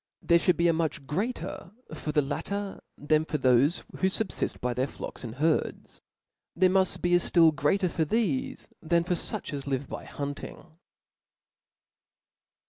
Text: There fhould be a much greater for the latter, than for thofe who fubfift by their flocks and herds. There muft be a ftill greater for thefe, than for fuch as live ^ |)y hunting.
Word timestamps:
There 0.23 0.39
fhould 0.39 0.57
be 0.57 0.67
a 0.67 0.73
much 0.73 1.05
greater 1.05 1.73
for 1.93 2.11
the 2.11 2.23
latter, 2.23 2.81
than 2.97 3.23
for 3.23 3.37
thofe 3.37 3.83
who 3.97 4.07
fubfift 4.07 4.59
by 4.59 4.73
their 4.73 4.87
flocks 4.87 5.23
and 5.23 5.35
herds. 5.35 6.01
There 6.55 6.71
muft 6.71 7.03
be 7.03 7.13
a 7.13 7.19
ftill 7.19 7.55
greater 7.55 7.87
for 7.87 8.03
thefe, 8.05 8.67
than 8.81 9.03
for 9.03 9.13
fuch 9.13 9.53
as 9.53 9.67
live 9.67 9.85
^ 9.87 9.87
|)y 9.91 10.05
hunting. 10.05 10.65